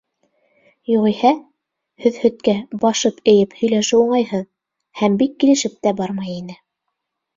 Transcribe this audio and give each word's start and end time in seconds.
Юғиһә, 0.91 1.33
һөҙһөткә 2.05 2.55
башып 2.85 3.21
эйеп 3.33 3.53
һөйләшеү 3.61 4.01
уңайһыҙ, 4.07 4.43
һәм 5.03 5.23
бик 5.25 5.37
килешеп 5.45 5.77
тә 5.85 5.95
бармай 6.01 6.37
ине. 6.41 6.61